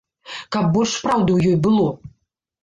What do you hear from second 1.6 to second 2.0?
было.